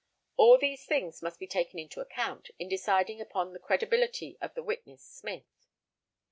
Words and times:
All 0.35 0.57
these 0.57 0.83
things 0.87 1.21
must 1.21 1.37
be 1.39 1.45
taken 1.45 1.77
into 1.77 2.01
account 2.01 2.49
in 2.57 2.67
deciding 2.67 3.21
upon 3.21 3.53
the 3.53 3.59
credibility 3.59 4.35
of 4.41 4.55
the 4.55 4.63
witness 4.63 5.03
Smith. 5.05 5.67